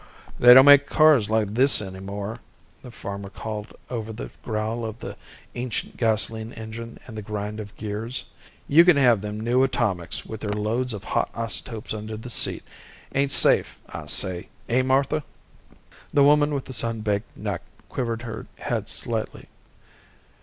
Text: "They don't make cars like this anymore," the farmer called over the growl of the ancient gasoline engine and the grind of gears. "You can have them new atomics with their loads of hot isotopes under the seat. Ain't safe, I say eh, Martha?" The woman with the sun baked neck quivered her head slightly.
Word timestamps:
"They 0.39 0.51
don't 0.55 0.65
make 0.65 0.87
cars 0.87 1.29
like 1.29 1.53
this 1.53 1.79
anymore," 1.79 2.39
the 2.81 2.89
farmer 2.89 3.29
called 3.29 3.75
over 3.87 4.11
the 4.11 4.31
growl 4.43 4.83
of 4.83 4.97
the 4.97 5.15
ancient 5.53 5.95
gasoline 5.95 6.53
engine 6.53 6.99
and 7.05 7.15
the 7.15 7.21
grind 7.21 7.59
of 7.59 7.75
gears. 7.77 8.23
"You 8.67 8.83
can 8.83 8.97
have 8.97 9.21
them 9.21 9.39
new 9.39 9.61
atomics 9.61 10.25
with 10.25 10.39
their 10.41 10.59
loads 10.59 10.95
of 10.95 11.03
hot 11.03 11.29
isotopes 11.35 11.93
under 11.93 12.17
the 12.17 12.31
seat. 12.31 12.63
Ain't 13.13 13.31
safe, 13.31 13.79
I 13.89 14.07
say 14.07 14.49
eh, 14.67 14.81
Martha?" 14.81 15.23
The 16.11 16.23
woman 16.23 16.51
with 16.55 16.65
the 16.65 16.73
sun 16.73 17.01
baked 17.01 17.37
neck 17.37 17.61
quivered 17.87 18.23
her 18.23 18.47
head 18.55 18.89
slightly. 18.89 19.49